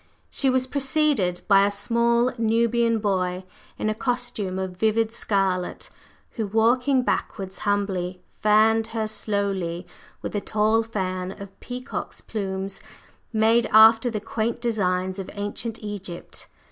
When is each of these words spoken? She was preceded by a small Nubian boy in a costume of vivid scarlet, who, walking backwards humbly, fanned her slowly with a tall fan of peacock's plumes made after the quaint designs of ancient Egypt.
She 0.31 0.49
was 0.49 0.65
preceded 0.65 1.41
by 1.47 1.63
a 1.63 1.69
small 1.69 2.33
Nubian 2.39 2.97
boy 2.97 3.43
in 3.77 3.87
a 3.87 3.93
costume 3.93 4.57
of 4.57 4.75
vivid 4.75 5.11
scarlet, 5.11 5.91
who, 6.31 6.47
walking 6.47 7.03
backwards 7.03 7.59
humbly, 7.59 8.19
fanned 8.41 8.87
her 8.97 9.05
slowly 9.07 9.85
with 10.23 10.35
a 10.35 10.41
tall 10.41 10.81
fan 10.81 11.39
of 11.39 11.59
peacock's 11.59 12.19
plumes 12.19 12.81
made 13.31 13.67
after 13.67 14.09
the 14.09 14.19
quaint 14.19 14.59
designs 14.59 15.19
of 15.19 15.29
ancient 15.35 15.77
Egypt. 15.83 16.47